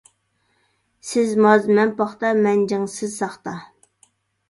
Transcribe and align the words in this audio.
سىز 1.09 1.35
ماز 1.47 1.69
مەن 1.81 1.93
پاختا، 2.01 2.35
مەن 2.43 2.67
جىڭ 2.75 2.91
سىز 2.99 3.15
ساختا. 3.23 3.59